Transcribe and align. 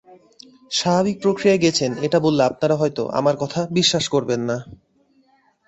স্বাভাবিক 0.71 1.15
প্রক্রিয়ায় 1.21 1.61
গেছেন 1.61 1.91
এটা 2.01 2.17
বললে 2.19 2.41
আপনারা 2.43 2.75
হয়তো 2.75 3.03
আমার 3.09 3.35
কথা 3.37 3.59
বিশ্বাস 3.71 4.05
করবেন 4.09 4.41
না। 4.41 4.57